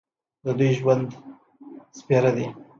د 0.43 0.45
دوی 0.57 0.71
ژوند 0.79 1.07
سپېره 1.99 2.31
دی. 2.37 2.47